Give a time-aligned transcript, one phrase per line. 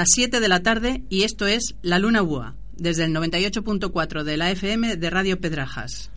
[0.00, 4.38] Las 7 de la tarde y esto es La Luna Búa, desde el 98.4 de
[4.38, 6.10] la FM de Radio Pedrajas.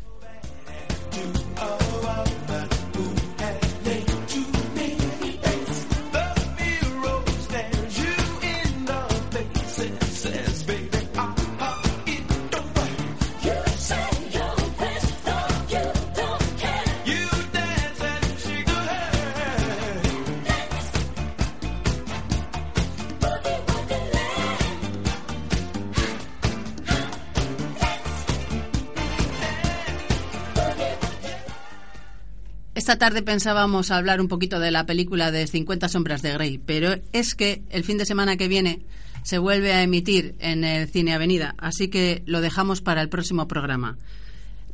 [32.84, 37.00] Esta tarde pensábamos hablar un poquito de la película de 50 sombras de Grey, pero
[37.14, 38.81] es que el fin de semana que viene
[39.23, 43.48] se vuelve a emitir en el Cine Avenida, así que lo dejamos para el próximo
[43.48, 43.98] programa.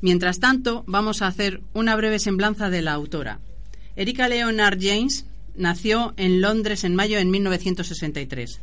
[0.01, 3.41] Mientras tanto, vamos a hacer una breve semblanza de la autora.
[3.95, 8.59] Erika Leonard James nació en Londres en mayo de 1963.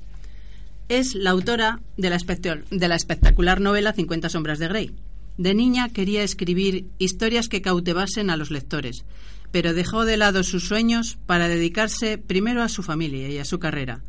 [0.88, 4.90] Es la autora de la, de la espectacular novela 50 sombras de Grey.
[5.38, 9.04] De niña quería escribir historias que cautivasen a los lectores,
[9.50, 13.58] pero dejó de lado sus sueños para dedicarse primero a su familia y a su
[13.58, 14.02] carrera.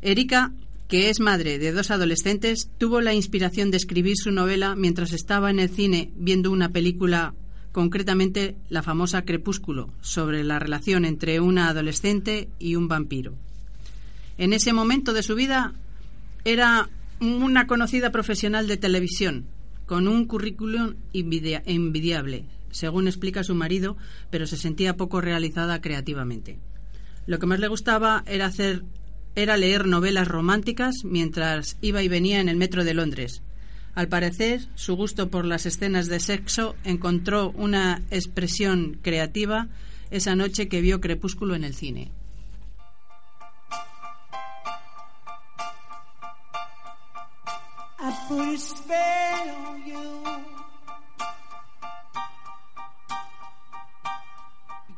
[0.00, 0.52] Erika,
[0.86, 5.50] que es madre de dos adolescentes, tuvo la inspiración de escribir su novela mientras estaba
[5.50, 7.34] en el cine viendo una película,
[7.72, 13.34] concretamente la famosa Crepúsculo, sobre la relación entre una adolescente y un vampiro.
[14.38, 15.74] En ese momento de su vida
[16.44, 16.88] era
[17.20, 19.46] una conocida profesional de televisión,
[19.84, 23.96] con un currículum envidiable, según explica su marido,
[24.30, 26.58] pero se sentía poco realizada creativamente.
[27.26, 32.56] Lo que más le gustaba era leer novelas románticas mientras iba y venía en el
[32.56, 33.42] metro de Londres.
[33.94, 39.68] Al parecer, su gusto por las escenas de sexo encontró una expresión creativa
[40.10, 42.12] esa noche que vio Crepúsculo en el cine.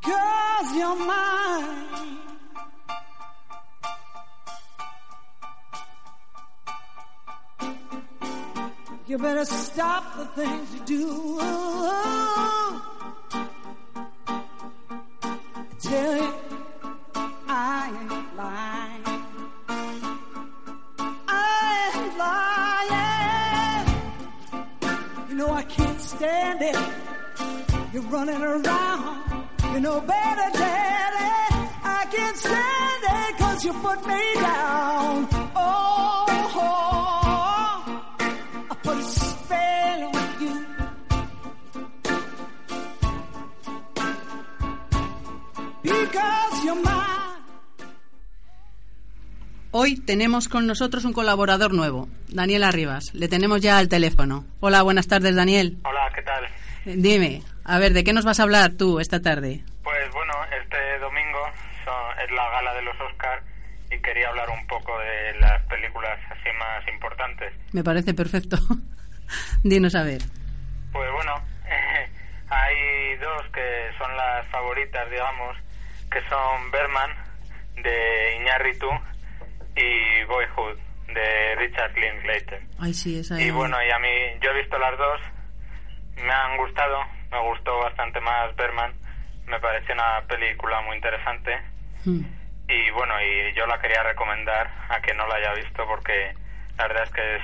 [0.03, 2.19] Cause you're mine.
[9.07, 11.39] You better stop the things you do.
[11.41, 12.97] I
[15.81, 16.35] tell you,
[17.49, 19.05] I ain't lying.
[21.29, 22.19] I ain't
[24.85, 25.29] lying.
[25.29, 26.77] You know I can't stand it.
[27.93, 29.00] You're running around
[29.73, 31.31] you know better, Daddy.
[31.85, 35.29] I can't stand it cause you put me down.
[35.55, 36.27] Oh,
[38.71, 40.67] I put a spell on you.
[45.83, 47.19] Because you're mine.
[49.73, 53.15] Hoy tenemos con nosotros un colaborador nuevo, Daniel Arribas.
[53.15, 54.45] Le tenemos ya al teléfono.
[54.59, 55.79] Hola, buenas tardes, Daniel.
[55.85, 56.00] Hola.
[56.85, 59.63] Dime, a ver, ¿de qué nos vas a hablar tú esta tarde?
[59.83, 60.33] Pues bueno,
[60.63, 61.41] este domingo
[62.25, 63.43] es la gala de los Oscars
[63.91, 67.53] y quería hablar un poco de las películas así más importantes.
[67.73, 68.57] Me parece perfecto.
[69.63, 70.23] Dinos a ver.
[70.93, 71.35] Pues bueno,
[72.49, 75.57] hay dos que son las favoritas, digamos,
[76.11, 77.11] que son Berman
[77.83, 78.89] de Iñárritu
[79.77, 80.79] y Boyhood
[81.15, 82.61] de Richard Linklater.
[82.79, 84.09] Ay, sí, esa Y bueno, y a mí,
[84.41, 85.21] yo he visto las dos,
[86.17, 86.99] me han gustado,
[87.31, 88.93] me gustó bastante más Berman,
[89.47, 91.51] me pareció una película muy interesante
[92.05, 92.21] hmm.
[92.69, 96.33] y bueno, y yo la quería recomendar a que no la haya visto porque
[96.79, 97.37] la verdad es que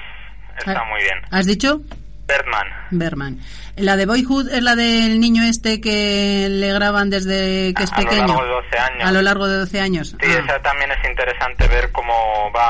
[0.59, 1.19] está muy bien.
[1.31, 1.81] ¿Has dicho?
[2.27, 2.67] Birdman.
[2.91, 3.39] Berman.
[3.77, 7.97] La de Boyhood es la del niño este que le graban desde que es A
[7.97, 8.27] pequeño.
[8.27, 9.09] largo de 12 años.
[9.09, 10.09] A lo largo de 12 años.
[10.09, 11.66] Sí, Ah, esa también es interesante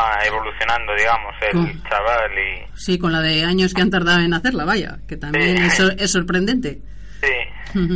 [0.06, 2.64] va evolucionando, digamos, el chaval y...
[2.78, 5.66] Sí, con la de años que han tardado en hacerla, vaya, que también Sí.
[5.66, 6.78] es, sor- es sorprendente.
[7.20, 7.32] Sí,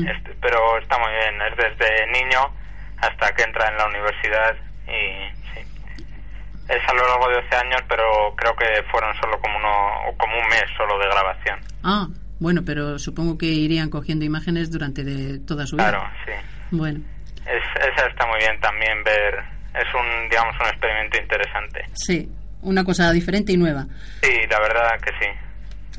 [0.07, 2.41] este, pero está muy bien, es desde niño
[2.99, 5.61] hasta que entra en la universidad y sí.
[6.69, 8.05] Es a lo largo de 12 años, pero
[8.37, 11.59] creo que fueron solo como, uno, o como un mes solo de grabación.
[11.83, 12.07] Ah,
[12.39, 15.91] bueno, pero supongo que irían cogiendo imágenes durante de toda su vida.
[15.91, 16.33] Claro, sí.
[16.71, 17.01] Bueno,
[17.47, 19.45] Es, esa está muy bien también ver,
[19.75, 21.85] es un, digamos, un experimento interesante.
[21.95, 22.29] sí,
[22.63, 23.87] una cosa diferente y nueva.
[24.23, 25.31] Sí, la verdad que sí.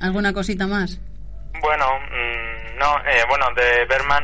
[0.01, 0.99] ¿Alguna cosita más?
[1.61, 4.23] Bueno, mm, no, eh, bueno, de Berman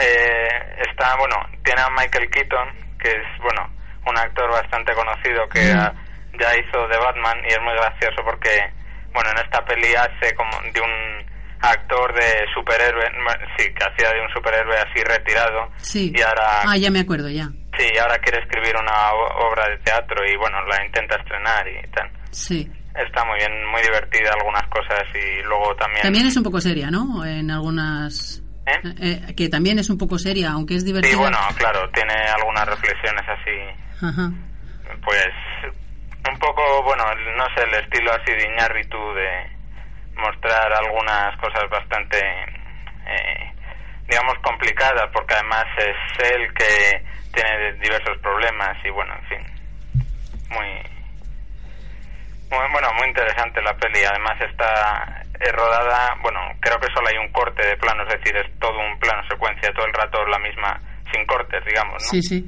[0.00, 0.48] eh,
[0.90, 3.68] está, bueno, tiene a Michael Keaton, que es, bueno,
[4.06, 6.38] un actor bastante conocido que Mm.
[6.40, 8.50] ya hizo de Batman y es muy gracioso porque,
[9.12, 13.04] bueno, en esta peli hace como de un actor de superhéroe,
[13.56, 16.12] sí, que hacía de un superhéroe así retirado Sí.
[16.14, 17.48] y ahora, Ah, ya me acuerdo, ya.
[17.78, 22.10] Sí, ahora quiere escribir una obra de teatro y, bueno, la intenta estrenar y tal.
[22.30, 22.70] Sí.
[22.94, 26.02] Está muy bien, muy divertida algunas cosas y luego también...
[26.02, 27.24] También es un poco seria, ¿no?
[27.24, 28.40] En algunas...
[28.66, 28.80] ¿Eh?
[29.00, 31.12] eh, que también es un poco seria, aunque es divertida.
[31.12, 34.32] Sí, bueno, claro, tiene algunas reflexiones así, Ajá.
[35.04, 35.28] pues
[36.30, 37.04] un poco, bueno,
[37.36, 39.54] no sé, el estilo así de Iñárritu de
[40.16, 42.18] mostrar algunas cosas bastante,
[43.06, 43.52] eh,
[44.08, 47.02] digamos, complicadas, porque además es él que
[47.32, 49.54] tiene diversos problemas y bueno, en fin,
[50.50, 50.68] muy,
[52.50, 54.04] muy bueno, muy interesante la peli.
[54.04, 58.36] Además está eh, rodada, bueno, creo que solo hay un corte de plano, es decir,
[58.36, 60.80] es todo un plano secuencia, todo el rato la misma,
[61.12, 62.10] sin cortes, digamos, ¿no?
[62.10, 62.44] Sí, sí.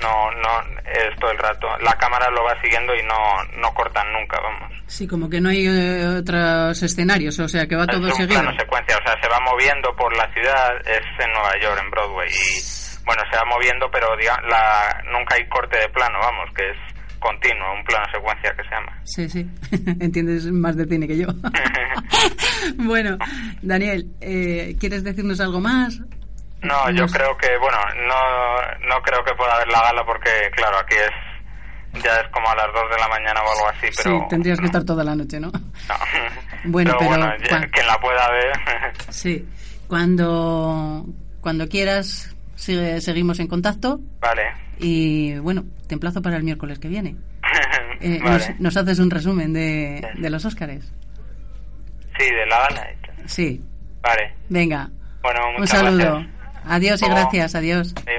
[0.00, 1.66] No, no, es todo el rato.
[1.80, 3.16] La cámara lo va siguiendo y no,
[3.60, 4.72] no cortan nunca, vamos.
[4.86, 8.40] Sí, como que no hay eh, otros escenarios, o sea, que va todo es seguido.
[8.40, 11.90] plano secuencia, o sea, se va moviendo por la ciudad, es en Nueva York, en
[11.90, 16.48] Broadway, y bueno, se va moviendo, pero diga, la, nunca hay corte de plano, vamos,
[16.54, 16.76] que es
[17.18, 19.00] continuo, un plano secuencia que se llama.
[19.04, 19.46] Sí, sí.
[20.00, 21.26] Entiendes más de cine que yo.
[22.76, 23.18] bueno,
[23.62, 26.00] Daniel, eh, ¿quieres decirnos algo más?
[26.62, 30.78] No, yo creo que, bueno, no, no creo que pueda haber la gala porque, claro,
[30.78, 34.18] aquí es, ya es como a las 2 de la mañana o algo así, pero...
[34.18, 35.50] sí, tendrías que estar toda la noche, ¿no?
[35.52, 35.60] no.
[36.64, 38.52] Bueno, pero bueno, ya- Juan- quien la pueda ver...
[39.10, 39.48] Sí.
[39.86, 41.04] Cuando,
[41.40, 44.52] cuando quieras, sigue- seguimos en contacto vale.
[44.78, 47.16] y bueno, te emplazo para el miércoles que viene.
[48.00, 48.50] Eh, vale.
[48.50, 50.84] nos, nos haces un resumen de, de los Óscares.
[52.16, 52.88] Sí, de la gala.
[53.26, 53.60] Sí,
[54.02, 54.34] Vale.
[54.48, 54.88] venga.
[55.20, 55.96] Bueno, Un saludo.
[56.20, 56.37] gracias.
[56.64, 57.54] Adiós y gracias.
[57.54, 57.94] Adiós.
[58.06, 58.17] Adiós.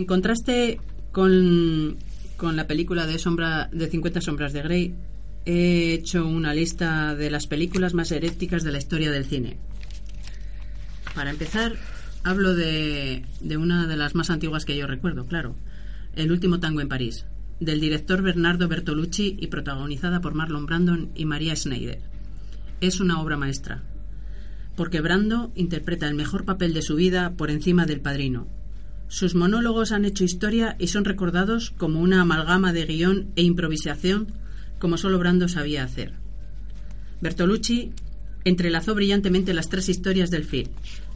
[0.00, 0.80] En contraste
[1.12, 1.98] con,
[2.38, 4.94] con la película de, sombra, de 50 sombras de Grey,
[5.44, 9.58] he hecho una lista de las películas más heréticas de la historia del cine.
[11.14, 11.74] Para empezar,
[12.24, 15.54] hablo de, de una de las más antiguas que yo recuerdo, claro.
[16.16, 17.26] El último tango en París,
[17.60, 22.00] del director Bernardo Bertolucci y protagonizada por Marlon Brandon y María Schneider.
[22.80, 23.82] Es una obra maestra,
[24.76, 28.46] porque Brando interpreta el mejor papel de su vida por encima del padrino.
[29.10, 34.28] Sus monólogos han hecho historia y son recordados como una amalgama de guion e improvisación
[34.78, 36.14] como solo Brando sabía hacer.
[37.20, 37.90] Bertolucci
[38.44, 40.70] entrelazó brillantemente las tres historias del film,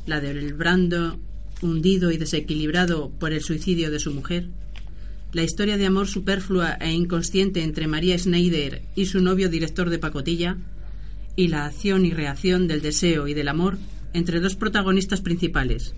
[0.07, 1.21] la del Brando
[1.63, 4.49] hundido y desequilibrado por el suicidio de su mujer,
[5.33, 10.01] la historia de amor superflua e inconsciente entre María Schneider y su novio director de
[10.01, 10.59] pacotilla,
[11.37, 13.79] y la acción y reacción del deseo y del amor
[14.15, 15.95] entre dos protagonistas principales.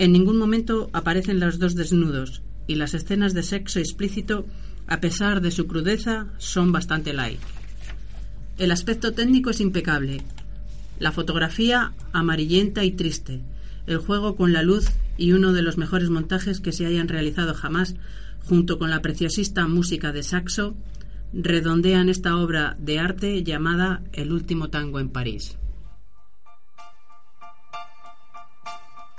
[0.00, 4.46] En ningún momento aparecen los dos desnudos y las escenas de sexo explícito,
[4.86, 7.38] a pesar de su crudeza, son bastante light.
[8.56, 10.22] El aspecto técnico es impecable.
[10.98, 13.42] La fotografía amarillenta y triste.
[13.86, 14.86] El juego con la luz
[15.18, 17.94] y uno de los mejores montajes que se hayan realizado jamás,
[18.46, 20.78] junto con la preciosista música de saxo,
[21.34, 25.59] redondean esta obra de arte llamada El último tango en París.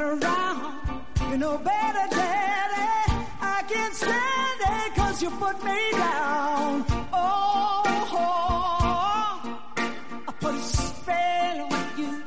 [0.00, 1.00] around.
[1.30, 2.06] You know better.
[3.42, 6.84] I can't stand it cause you put me down.
[7.12, 7.82] Oh,
[10.28, 12.22] a spell on you.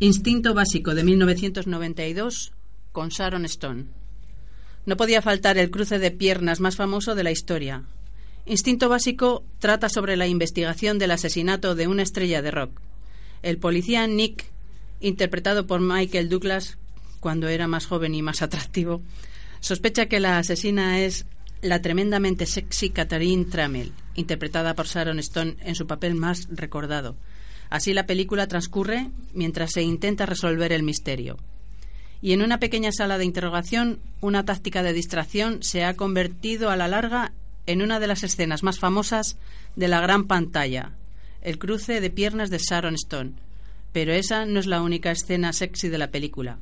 [0.00, 2.52] Instinto básico de 1992
[2.92, 3.97] con Sharon Stone.
[4.88, 7.82] No podía faltar el cruce de piernas más famoso de la historia.
[8.46, 12.80] Instinto básico trata sobre la investigación del asesinato de una estrella de rock.
[13.42, 14.46] El policía Nick,
[15.00, 16.78] interpretado por Michael Douglas
[17.20, 19.02] cuando era más joven y más atractivo,
[19.60, 21.26] sospecha que la asesina es
[21.60, 27.14] la tremendamente sexy Catherine Trammell, interpretada por Sharon Stone en su papel más recordado.
[27.68, 31.36] Así la película transcurre mientras se intenta resolver el misterio.
[32.20, 36.76] Y en una pequeña sala de interrogación, una táctica de distracción se ha convertido a
[36.76, 37.32] la larga
[37.66, 39.36] en una de las escenas más famosas
[39.76, 40.92] de la gran pantalla,
[41.42, 43.32] el cruce de piernas de Sharon Stone.
[43.92, 46.58] Pero esa no es la única escena sexy de la película.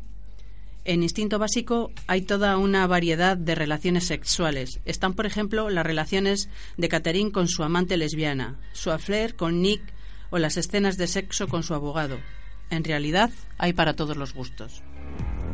[0.84, 4.78] En Instinto Básico hay toda una variedad de relaciones sexuales.
[4.84, 9.82] Están, por ejemplo, las relaciones de Catherine con su amante lesbiana, su affair con Nick
[10.30, 12.18] o las escenas de sexo con su abogado.
[12.70, 14.82] En realidad, hay para todos los gustos.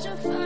[0.00, 0.39] Such a funny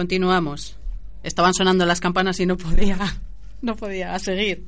[0.00, 0.78] Continuamos.
[1.22, 3.20] Estaban sonando las campanas y no podía,
[3.60, 4.64] no podía seguir.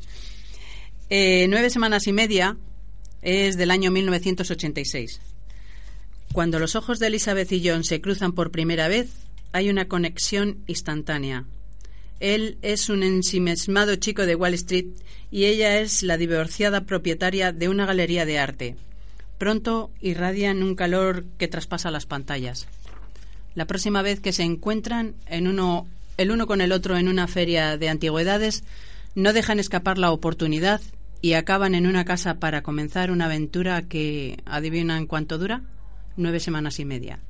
[1.09, 2.59] Eh, nueve semanas y media
[3.23, 5.23] es del año 1986.
[6.35, 9.09] Cuando los ojos de Elizabeth y John se cruzan por primera vez,
[9.53, 11.47] hay una conexión instantánea.
[12.21, 14.89] Él es un ensimismado chico de Wall Street
[15.31, 18.77] y ella es la divorciada propietaria de una galería de arte.
[19.39, 22.69] Pronto irradian un calor que traspasa las pantallas.
[23.55, 27.27] La próxima vez que se encuentran en uno, el uno con el otro en una
[27.29, 28.65] feria de antigüedades,
[29.15, 30.81] no dejan escapar la oportunidad
[31.21, 35.63] y acaban en una casa para comenzar una aventura que, ¿adivinan cuánto dura?
[36.17, 37.21] Nueve semanas y media.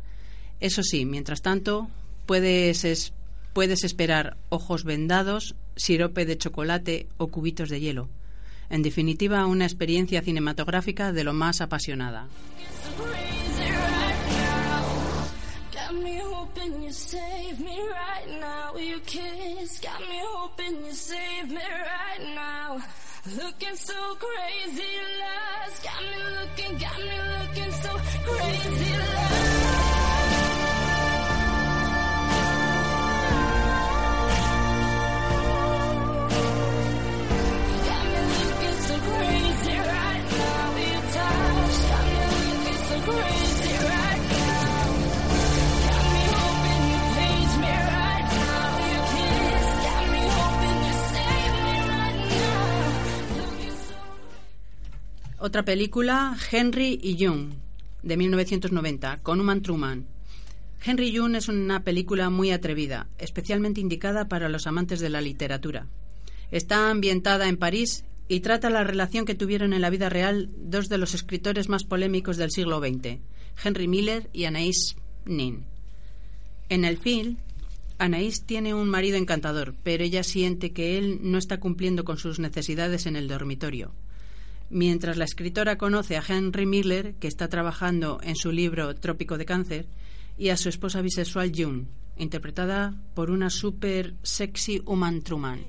[0.61, 1.89] Eso sí, mientras tanto,
[2.27, 3.13] puedes, es-
[3.53, 8.09] puedes esperar ojos vendados, sirope de chocolate o cubitos de hielo.
[8.71, 12.29] En definitiva, una experiencia cinematográfica de lo más apasionada.
[15.93, 18.75] Got me hoping you save me right now.
[18.77, 22.83] Your kiss got me hoping you save me right now.
[23.37, 24.89] Looking so crazy,
[25.21, 25.85] lost.
[25.85, 27.91] Got me looking, got me looking so
[28.25, 29.62] crazy, lost.
[55.45, 57.55] Otra película, Henry y June,
[58.05, 60.07] de 1990, con Uma Truman.
[60.85, 65.89] Henry June es una película muy atrevida, especialmente indicada para los amantes de la literatura.
[66.53, 70.89] Está ambientada en París y trata la relación que tuvieron en la vida real dos
[70.89, 73.19] de los escritores más polémicos del siglo XX,
[73.65, 75.65] Henry Miller y Anaïs Nin.
[76.69, 77.39] En el film,
[77.99, 82.39] Anaïs tiene un marido encantador, pero ella siente que él no está cumpliendo con sus
[82.39, 83.93] necesidades en el dormitorio.
[84.75, 89.45] Mientras la escritora conoce a Henry Miller, que está trabajando en su libro Trópico de
[89.45, 89.87] Cáncer,
[90.39, 91.85] y a su esposa bisexual June,
[92.17, 95.67] interpretada por una super sexy Uma Truman.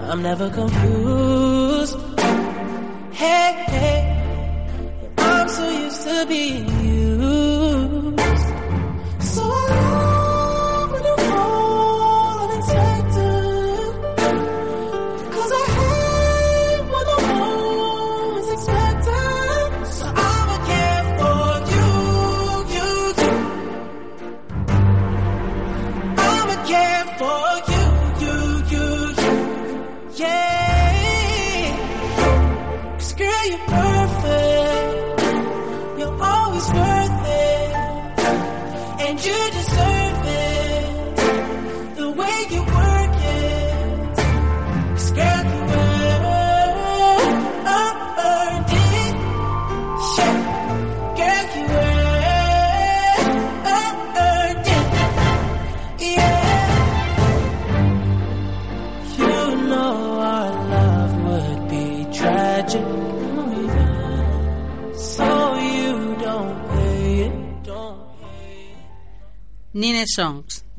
[0.00, 1.98] I'm never confused.
[5.44, 7.63] I'm so used to being used.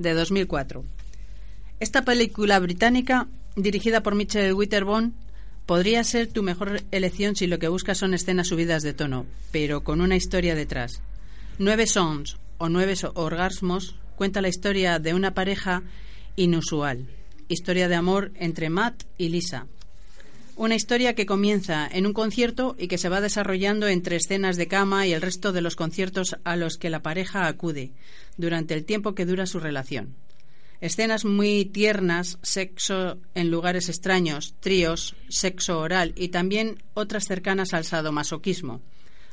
[0.05, 0.85] De 2004.
[1.81, 5.11] Esta película británica, dirigida por Michelle Winterbottom,
[5.65, 9.83] podría ser tu mejor elección si lo que buscas son escenas subidas de tono, pero
[9.83, 11.01] con una historia detrás.
[11.57, 15.83] Nueve Songs o Nueve orgasmos cuenta la historia de una pareja
[16.35, 17.07] inusual.
[17.47, 19.67] historia de amor entre Matt y Lisa.
[20.57, 24.69] Una historia que comienza en un concierto y que se va desarrollando entre escenas de
[24.69, 27.91] cama y el resto de los conciertos a los que la pareja acude
[28.37, 30.15] durante el tiempo que dura su relación.
[30.79, 37.83] Escenas muy tiernas, sexo en lugares extraños, tríos, sexo oral y también otras cercanas al
[37.83, 38.81] sadomasoquismo.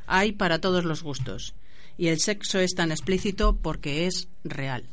[0.07, 1.55] Hay para todos los gustos.
[1.97, 4.83] Y el sexo es tan explícito porque es real.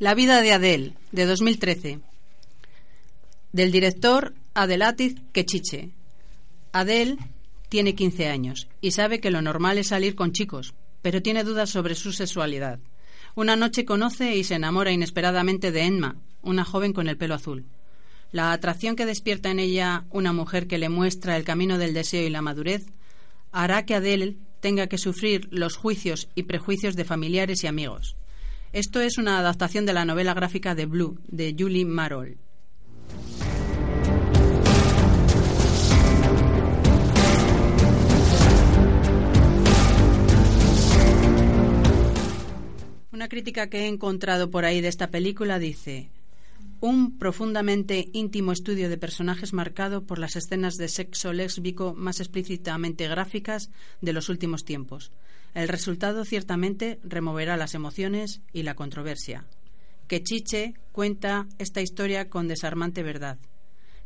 [0.00, 2.00] La vida de Adele, de 2013.
[3.52, 5.90] Del director Adelatis Quechiche.
[6.72, 7.18] Adele
[7.68, 11.68] tiene 15 años y sabe que lo normal es salir con chicos, pero tiene dudas
[11.68, 12.78] sobre su sexualidad.
[13.34, 17.66] Una noche conoce y se enamora inesperadamente de Emma, una joven con el pelo azul.
[18.32, 22.26] La atracción que despierta en ella una mujer que le muestra el camino del deseo
[22.26, 22.86] y la madurez
[23.52, 28.16] hará que Adele tenga que sufrir los juicios y prejuicios de familiares y amigos.
[28.72, 32.38] Esto es una adaptación de la novela gráfica de Blue, de Julie Marol.
[43.10, 46.08] Una crítica que he encontrado por ahí de esta película dice,
[46.80, 53.08] un profundamente íntimo estudio de personajes marcado por las escenas de sexo lésbico más explícitamente
[53.08, 53.68] gráficas
[54.00, 55.10] de los últimos tiempos.
[55.54, 59.46] El resultado ciertamente removerá las emociones y la controversia.
[60.06, 63.38] Quechiche cuenta esta historia con desarmante verdad.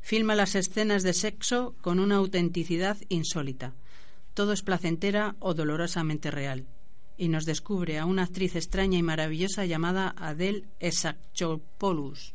[0.00, 3.74] Filma las escenas de sexo con una autenticidad insólita.
[4.34, 6.66] Todo es placentera o dolorosamente real.
[7.16, 12.34] Y nos descubre a una actriz extraña y maravillosa llamada Adele Esachopoulos.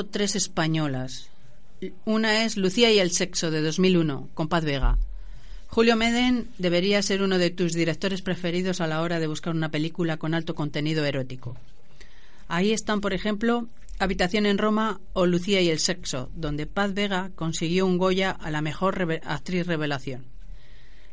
[0.00, 1.28] Tres españolas.
[2.06, 4.96] Una es Lucía y el sexo de 2001 con Paz Vega.
[5.66, 9.70] Julio Meden debería ser uno de tus directores preferidos a la hora de buscar una
[9.70, 11.56] película con alto contenido erótico.
[12.48, 17.30] Ahí están, por ejemplo, Habitación en Roma o Lucía y el sexo, donde Paz Vega
[17.34, 20.24] consiguió un Goya a la mejor actriz revelación.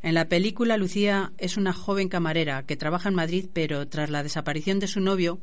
[0.02, 4.24] En la película, Lucía es una joven camarera que trabaja en Madrid, pero tras la
[4.24, 5.40] desaparición de su novio,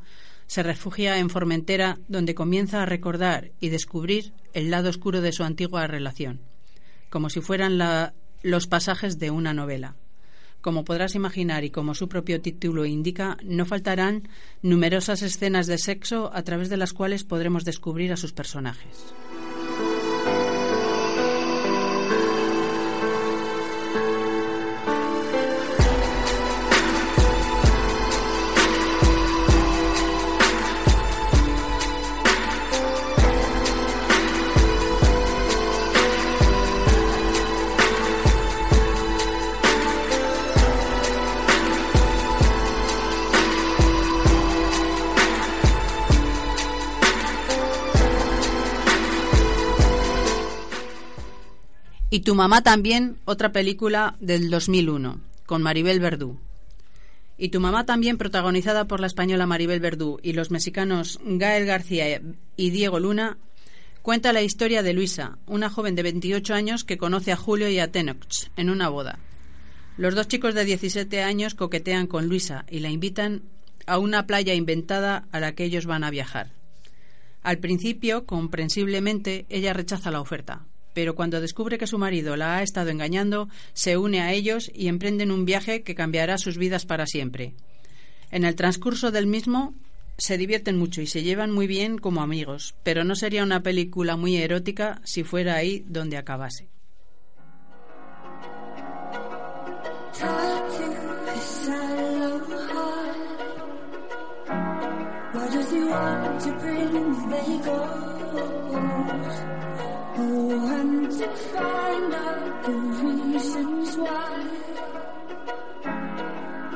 [0.46, 5.44] se refugia en Formentera, donde comienza a recordar y descubrir el lado oscuro de su
[5.44, 6.40] antigua relación,
[7.11, 7.78] como si fueran
[8.42, 9.96] los pasajes de una novela.
[10.61, 14.28] Como podrás imaginar y como su propio título indica, no faltarán
[14.62, 19.14] numerosas escenas de sexo a través de las cuales podremos descubrir a sus personajes.
[52.09, 56.38] Y tu mamá también, otra película del 2001, con Maribel Verdú.
[57.37, 62.23] Y tu mamá también, protagonizada por la española Maribel Verdú y los mexicanos Gael García
[62.57, 63.38] y Diego Luna,
[64.03, 67.81] cuenta la historia de Luisa, una joven de 28 años que conoce a Julio y
[67.81, 69.19] a Tenoch en una boda.
[69.97, 73.42] Los dos chicos de 17 años coquetean con Luisa y la invitan
[73.85, 76.53] a una playa inventada a la que ellos van a viajar.
[77.42, 82.62] Al principio, comprensiblemente, ella rechaza la oferta, pero cuando descubre que su marido la ha
[82.62, 87.04] estado engañando, se une a ellos y emprenden un viaje que cambiará sus vidas para
[87.04, 87.52] siempre.
[88.30, 89.74] En el transcurso del mismo
[90.16, 94.16] se divierten mucho y se llevan muy bien como amigos, pero no sería una película
[94.16, 96.70] muy erótica si fuera ahí donde acabase.
[111.18, 114.44] To find out the reasons why.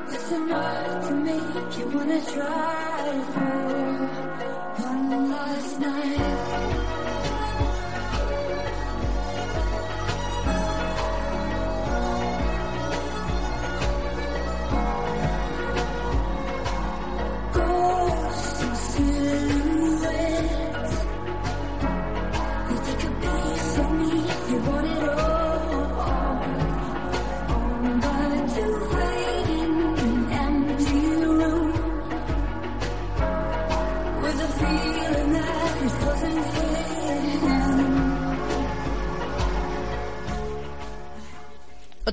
[0.09, 6.50] It's enough to make you wanna try for one last night.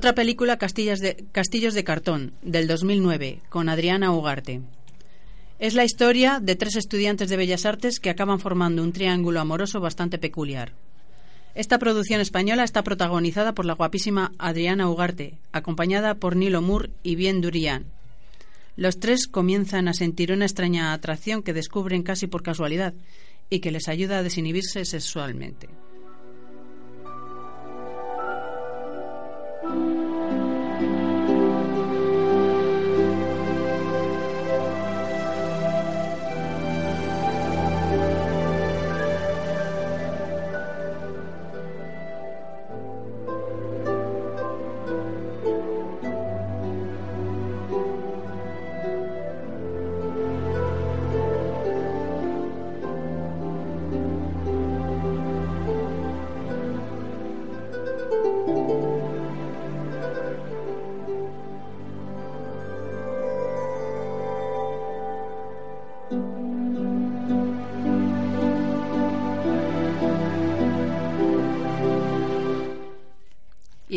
[0.08, 4.62] Otra película, de, Castillos de Cartón, del 2009, con Adriana Ugarte.
[5.58, 9.80] Es la historia de tres estudiantes de Bellas Artes que acaban formando un triángulo amoroso
[9.80, 10.72] bastante peculiar.
[11.54, 17.14] Esta producción española está protagonizada por la guapísima Adriana Ugarte, acompañada por Nilo Moore y
[17.14, 17.84] Bien Durian.
[18.76, 22.94] Los tres comienzan a sentir una extraña atracción que descubren casi por casualidad
[23.50, 25.68] y que les ayuda a desinhibirse sexualmente.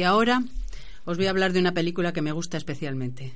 [0.01, 0.41] Y ahora
[1.05, 3.33] os voy a hablar de una película que me gusta especialmente.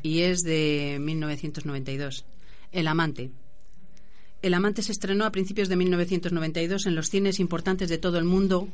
[0.00, 2.24] Y es de 1992,
[2.70, 3.32] El amante.
[4.40, 8.24] El amante se estrenó a principios de 1992 en los cines importantes de todo el
[8.26, 8.68] mundo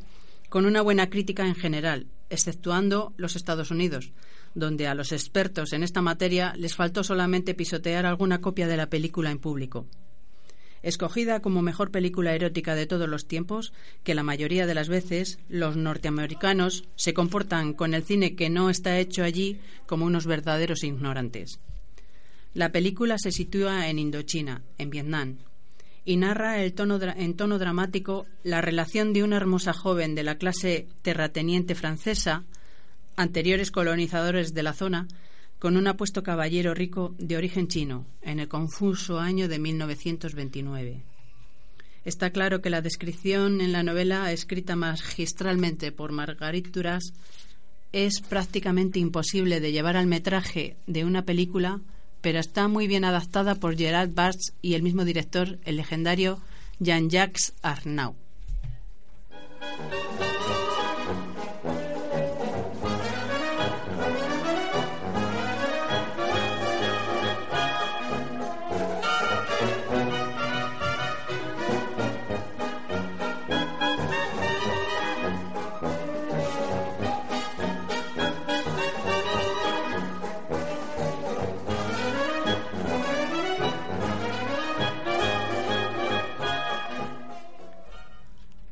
[0.51, 4.13] con una buena crítica en general, exceptuando los Estados Unidos,
[4.55, 8.91] donde a los expertos en esta materia les faltó solamente pisotear alguna copia de la
[8.91, 9.87] película en público.
[10.83, 15.39] Escogida como mejor película erótica de todos los tiempos, que la mayoría de las veces
[15.49, 20.83] los norteamericanos se comportan con el cine que no está hecho allí como unos verdaderos
[20.85, 21.61] ignorantes.
[22.55, 25.39] La película se sitúa en Indochina, en Vietnam,
[26.05, 30.37] y narra el tono en tono dramático la relación de una hermosa joven de la
[30.37, 32.45] clase terrateniente francesa,
[33.17, 35.07] anteriores colonizadores de la zona,
[35.61, 41.03] con un apuesto caballero rico de origen chino, en el confuso año de 1929.
[42.05, 47.13] Está claro que la descripción en la novela, escrita magistralmente por Marguerite Duras,
[47.93, 51.81] es prácticamente imposible de llevar al metraje de una película,
[52.23, 56.41] pero está muy bien adaptada por Gerard Bartz y el mismo director, el legendario
[56.79, 58.15] Jean-Jacques Arnaud.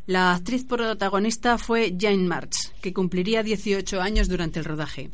[0.08, 5.10] La actriz protagonista fue Jane March, que cumpliría 18 años durante el rodaje.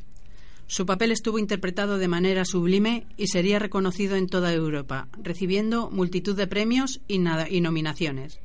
[0.69, 6.37] Su papel estuvo interpretado de manera sublime y sería reconocido en toda Europa, recibiendo multitud
[6.37, 8.39] de premios y, nominaciones.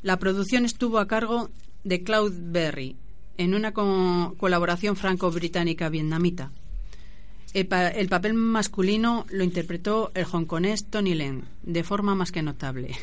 [0.00, 1.50] La producción estuvo a cargo
[1.84, 2.96] de Claude Berry
[3.36, 6.50] en una co- colaboración franco-británica-vietnamita.
[7.52, 12.40] El, pa- el papel masculino lo interpretó el hongkonés Tony Leung, de forma más que
[12.42, 12.96] notable.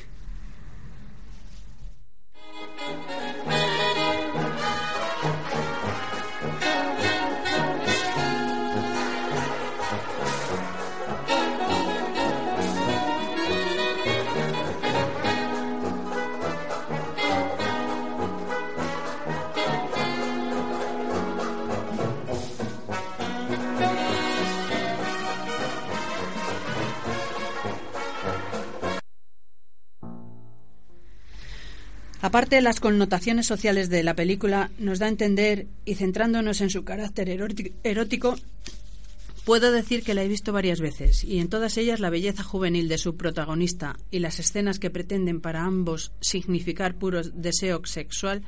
[32.32, 36.70] Aparte de las connotaciones sociales de la película, nos da a entender, y centrándonos en
[36.70, 38.38] su carácter eróti- erótico,
[39.44, 42.88] puedo decir que la he visto varias veces, y en todas ellas la belleza juvenil
[42.88, 48.44] de su protagonista y las escenas que pretenden para ambos significar puro deseo sexual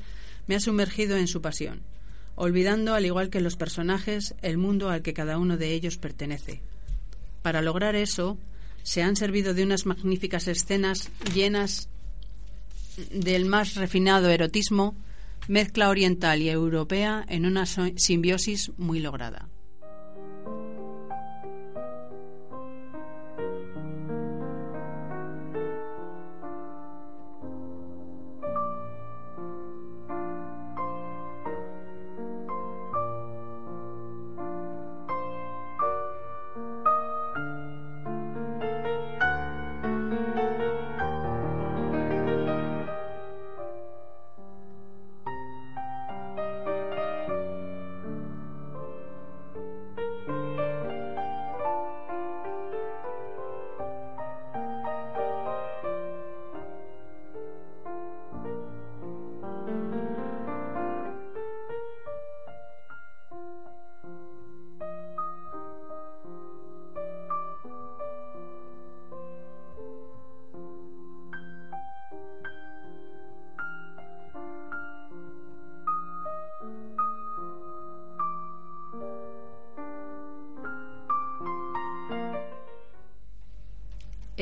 [0.48, 1.82] me ha sumergido en su pasión,
[2.36, 6.62] olvidando, al igual que los personajes, el mundo al que cada uno de ellos pertenece.
[7.42, 8.38] Para lograr eso,
[8.82, 11.90] se han servido de unas magníficas escenas llenas
[13.12, 14.96] del más refinado erotismo,
[15.48, 19.50] mezcla oriental y europea en una simbiosis muy lograda.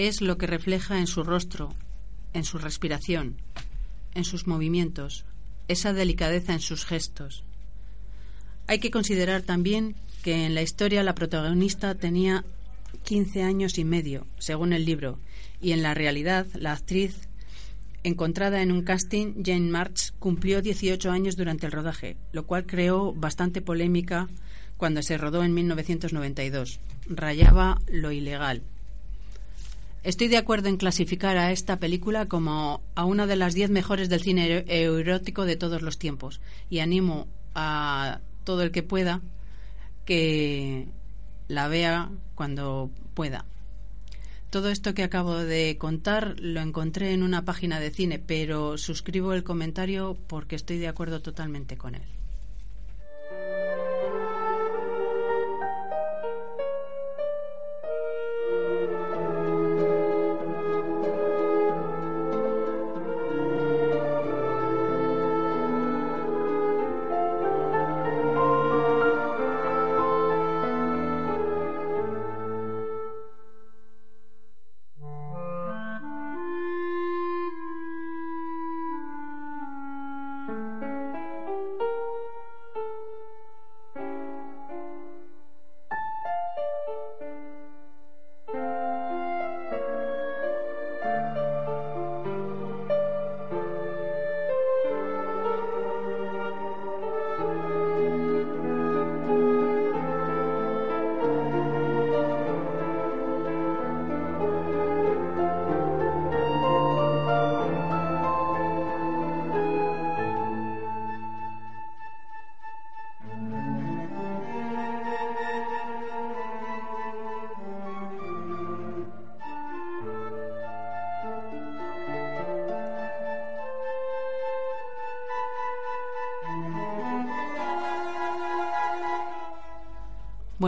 [0.02, 1.76] Es lo que refleja en su rostro,
[2.34, 3.36] en su respiración,
[4.16, 5.26] en sus movimientos,
[5.68, 7.44] esa delicadeza en sus gestos.
[8.66, 12.44] Hay que considerar también que en la historia la protagonista tenía
[13.04, 15.20] 15 años y medio, según el libro,
[15.62, 17.28] y en la realidad la actriz
[18.02, 23.14] encontrada en un casting, Jane March, cumplió 18 años durante el rodaje, lo cual creó
[23.14, 24.30] bastante polémica
[24.78, 26.80] cuando se rodó en 1992.
[27.06, 28.64] Rayaba lo ilegal.
[30.04, 34.10] Estoy de acuerdo en clasificar a esta película como a una de las 10 mejores
[34.10, 39.22] del cine erótico de todos los tiempos y animo a todo el que pueda
[40.06, 40.88] que
[41.48, 43.46] la vea cuando pueda.
[44.50, 49.34] Todo esto que acabo de contar lo encontré en una página de cine, pero suscribo
[49.34, 52.21] el comentario porque estoy de acuerdo totalmente con él.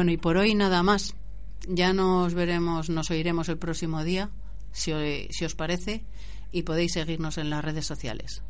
[0.03, 1.15] Bueno, y por hoy nada más.
[1.65, 4.31] Ya nos veremos, nos oiremos el próximo día,
[4.73, 4.91] si,
[5.29, 6.03] si os parece,
[6.51, 8.43] y podéis seguirnos en las redes sociales.